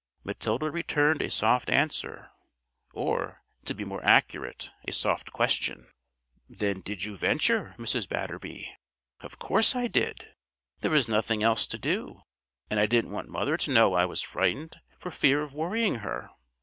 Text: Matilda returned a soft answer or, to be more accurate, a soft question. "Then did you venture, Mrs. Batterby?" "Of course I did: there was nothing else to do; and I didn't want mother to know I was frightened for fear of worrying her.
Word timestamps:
Matilda 0.23 0.71
returned 0.71 1.21
a 1.21 1.29
soft 1.29 1.69
answer 1.69 2.31
or, 2.91 3.43
to 3.65 3.75
be 3.75 3.85
more 3.85 4.03
accurate, 4.03 4.71
a 4.87 4.93
soft 4.93 5.31
question. 5.31 5.85
"Then 6.49 6.79
did 6.81 7.03
you 7.03 7.15
venture, 7.15 7.75
Mrs. 7.77 8.09
Batterby?" 8.09 8.67
"Of 9.19 9.37
course 9.37 9.75
I 9.75 9.85
did: 9.85 10.29
there 10.79 10.89
was 10.89 11.07
nothing 11.07 11.43
else 11.43 11.67
to 11.67 11.77
do; 11.77 12.23
and 12.67 12.79
I 12.79 12.87
didn't 12.87 13.11
want 13.11 13.29
mother 13.29 13.57
to 13.57 13.71
know 13.71 13.93
I 13.93 14.05
was 14.05 14.23
frightened 14.23 14.75
for 14.97 15.11
fear 15.11 15.43
of 15.43 15.53
worrying 15.53 15.97
her. 15.97 16.31